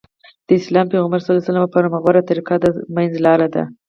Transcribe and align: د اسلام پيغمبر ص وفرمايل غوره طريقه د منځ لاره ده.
د 0.47 0.49
اسلام 0.59 0.85
پيغمبر 0.93 1.19
ص 1.25 1.27
وفرمايل 1.61 2.01
غوره 2.03 2.21
طريقه 2.29 2.53
د 2.59 2.65
منځ 2.95 3.11
لاره 3.25 3.47
ده. 3.55 3.63